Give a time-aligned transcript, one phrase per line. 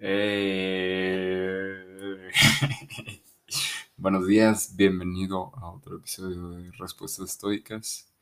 [0.00, 1.82] Eh,
[3.96, 8.12] buenos días, bienvenido a otro episodio de Respuestas Estoicas.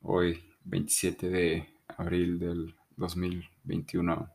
[0.00, 4.30] Hoy, 27 de abril del 2021.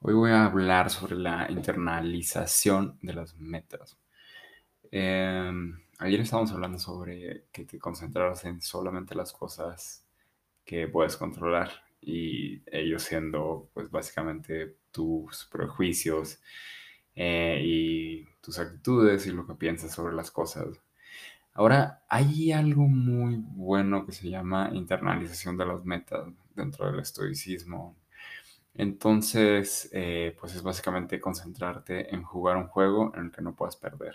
[0.00, 3.98] Hoy voy a hablar sobre la internalización de las metas.
[4.92, 10.06] Em, ayer estábamos hablando sobre que te concentraras en solamente las cosas
[10.64, 16.40] que puedes controlar y ellos siendo pues básicamente tus prejuicios
[17.14, 20.82] eh, y tus actitudes y lo que piensas sobre las cosas.
[21.54, 27.96] Ahora, hay algo muy bueno que se llama internalización de las metas dentro del estoicismo.
[28.74, 33.76] Entonces, eh, pues es básicamente concentrarte en jugar un juego en el que no puedas
[33.76, 34.14] perder.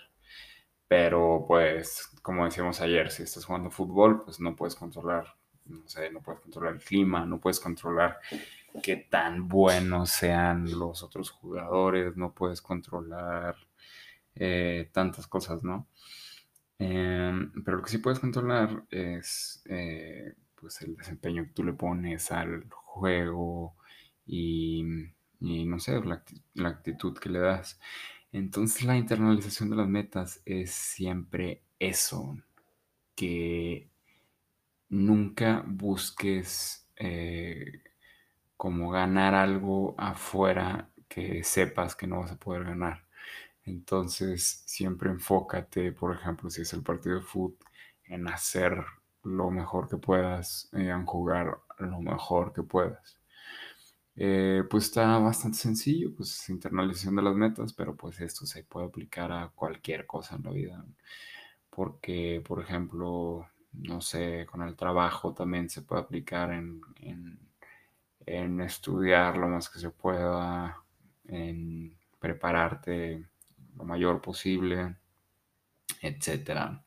[0.87, 5.35] Pero, pues, como decíamos ayer, si estás jugando fútbol, pues no puedes controlar,
[5.69, 8.19] no sé, no puedes controlar el clima, no puedes controlar
[8.81, 13.55] qué tan buenos sean los otros jugadores, no puedes controlar
[14.35, 15.87] eh, tantas cosas, ¿no?
[16.79, 21.73] Em, pero lo que sí puedes controlar es eh, pues el desempeño que tú le
[21.73, 23.75] pones al juego
[24.25, 24.83] y,
[25.39, 26.23] no sé, la,
[26.53, 27.79] la, actitud que le das.
[28.31, 32.37] Entonces la internalización de las metas es siempre eso,
[33.15, 33.89] que
[34.89, 37.81] nunca busques eh,
[38.57, 43.05] como ganar algo afuera que sepas que no vas a poder ganar.
[43.65, 47.57] Entonces, siempre enfócate, por ejemplo, si es el partido de fútbol,
[48.05, 48.85] en hacer
[49.23, 53.19] lo mejor que puedas, en jugar lo mejor que puedas.
[54.15, 58.87] Eh, pues está bastante sencillo, pues internalización de las metas, pero pues esto se puede
[58.87, 60.85] aplicar a cualquier cosa en la vida.
[61.69, 63.47] Porque, por ejemplo,
[63.79, 66.81] no sé, con el trabajo también se puede aplicar en
[68.27, 70.83] en estudiar lo más que se pueda,
[71.25, 73.25] en prepararte
[73.77, 74.97] lo mayor posible,
[76.01, 76.81] etc.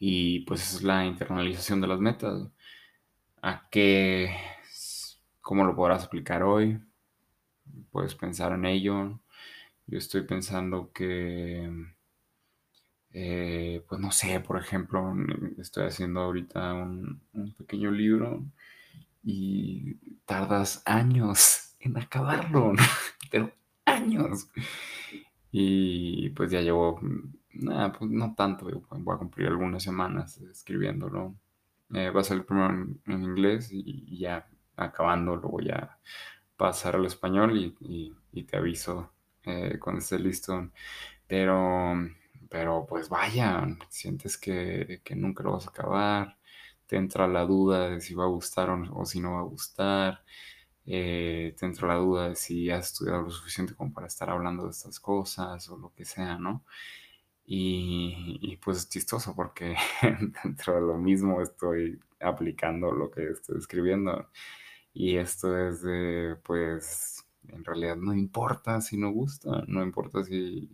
[0.00, 2.48] Y pues es la internalización de las metas.
[3.40, 4.36] ¿A qué?
[5.40, 6.80] ¿Cómo lo podrás aplicar hoy?
[7.90, 9.20] Puedes pensar en ello.
[9.86, 11.70] Yo estoy pensando que,
[13.12, 15.14] eh, pues no sé, por ejemplo,
[15.58, 18.44] estoy haciendo ahorita un, un pequeño libro
[19.22, 22.72] y tardas años en acabarlo,
[23.30, 23.52] pero
[23.84, 24.48] años.
[25.50, 27.00] Y pues ya llevo,
[27.52, 31.34] nada, pues no tanto, voy a cumplir algunas semanas escribiéndolo.
[31.94, 32.70] Eh, va a salir primero
[33.06, 35.98] en, inglés y, ya acabando lo voy a
[36.56, 38.14] pasar al español y,
[38.44, 39.12] te aviso
[39.44, 40.70] eh, cuando esté listo.
[41.26, 41.94] Pero,
[42.48, 46.38] pero pues vaya, sientes que, que nunca lo vas a acabar
[46.88, 50.24] te entra la duda de si va a gustar o, si no va a gustar,
[50.86, 54.64] eh, te entra la duda de si has estudiado lo suficiente como para estar hablando
[54.64, 56.64] de estas cosas o lo que sea, ¿no?
[57.46, 59.76] Y, pues es chistoso porque
[60.44, 64.30] dentro de lo mismo estoy aplicando lo que estoy escribiendo.
[64.94, 70.70] Y esto es de, pues, en realidad no importa si no gusta, no importa si,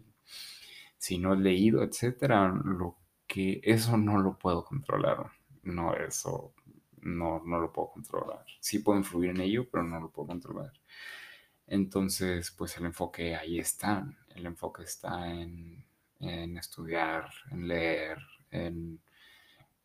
[1.05, 2.49] si no he leído, etcétera.
[2.65, 5.31] Lo que eso no lo puedo controlar
[5.65, 6.55] no, eso
[7.03, 8.45] no, no lo puedo controlar.
[8.61, 10.73] Sí puedo influir en ello, pero no lo puedo controlar.
[11.67, 14.07] Entonces, pues el enfoque ahí está.
[14.35, 15.85] El enfoque está en,
[16.59, 18.19] estudiar, en leer,
[18.51, 19.01] en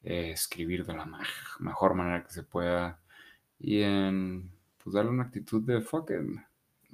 [0.03, 1.09] eh, escribir de la
[1.59, 3.01] mejor manera que se pueda
[3.59, 4.51] y en
[4.81, 6.11] pues darle una actitud de fuck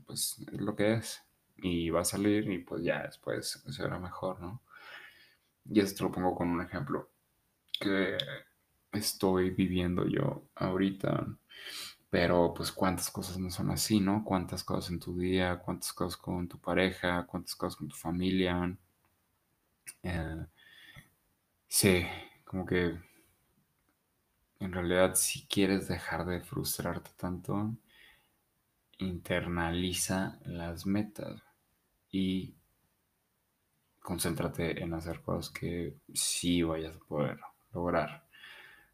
[0.06, 1.25] Pues es lo que es.
[1.58, 4.62] Y va a salir y pues ya después será mejor, ¿no?
[5.70, 7.10] Y esto lo pongo con un ejemplo
[7.80, 8.18] que
[8.92, 11.28] estoy viviendo yo ahorita.
[12.10, 14.24] Pero pues cuántas cosas no son así, ¿no?
[14.24, 18.78] Cuántas cosas en tu día, cuántas cosas con tu pareja, cuántas cosas con tu familia.
[20.04, 20.46] Eh,
[21.68, 22.06] sí,
[22.46, 22.98] como que
[24.60, 27.76] en realidad si quieres dejar de frustrarte tanto,
[28.98, 31.42] internaliza las metas
[32.12, 32.56] y
[34.00, 37.40] concéntrate en hacer cosas que sí vayas a poder
[37.74, 38.26] lograr.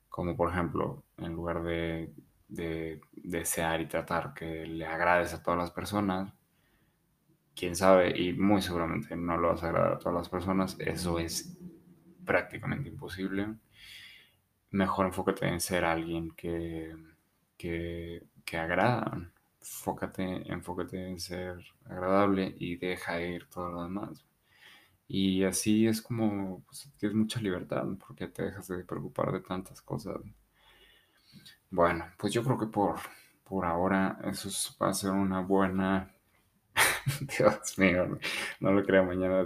[0.10, 2.14] Como por ejemplo, en lugar de,
[2.48, 6.34] desear y tratar que le agrades a todas las personas,
[7.56, 11.20] quién sabe, y muy seguramente no lo vas a agradar a todas las personas, eso
[11.20, 11.58] es
[12.26, 13.56] prácticamente imposible.
[14.72, 16.96] Mejor enfócate en ser alguien que,
[17.58, 18.58] que, que.
[19.62, 21.56] Enfócate, enfócate en ser
[21.86, 24.26] agradable y deja ir todo lo demás.
[25.08, 29.82] Y así es como pues, tienes mucha libertad porque te dejas de preocupar de tantas
[29.82, 30.18] cosas.
[31.70, 33.00] Bueno, pues yo creo que por,
[33.44, 34.50] por ahora eso
[34.82, 36.12] va a ser una buena
[37.38, 38.20] Dios mío,
[38.60, 39.46] no lo creo, mañana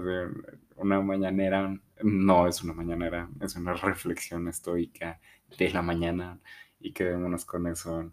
[0.78, 5.20] una mañanera, no es una mañanera, es una reflexión estoica
[5.58, 6.40] de la mañana
[6.80, 8.12] y quedémonos con eso.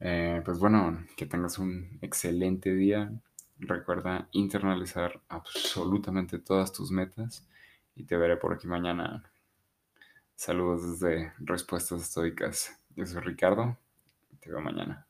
[0.00, 3.12] Eh, pues bueno, que tengas un excelente día.
[3.58, 7.46] Recuerda internalizar absolutamente todas tus metas
[7.94, 9.22] y te veré por aquí mañana.
[10.34, 12.80] Saludos desde Respuestas Estoicas.
[12.96, 13.76] Yo soy Ricardo.
[14.40, 15.06] Te veo mañana.